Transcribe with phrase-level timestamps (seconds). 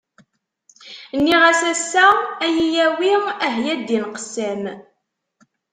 [1.17, 2.07] Nniɣ-as ass-a
[2.45, 3.13] ad iyi-yawi,
[3.45, 4.63] ah ya ddin qessam!